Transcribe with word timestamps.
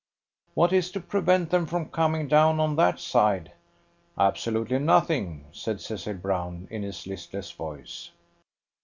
"What 0.55 0.73
is 0.73 0.89
to 0.93 0.99
prevent 0.99 1.51
them 1.51 1.67
from 1.67 1.89
coming 1.91 2.27
down 2.27 2.59
on 2.59 2.75
that 2.77 2.99
side?" 2.99 3.51
"Absolutely 4.17 4.79
nothing," 4.79 5.45
said 5.51 5.79
Cecil 5.79 6.15
Brown, 6.15 6.67
in 6.71 6.81
his 6.81 7.05
listless 7.05 7.51
voice. 7.51 8.09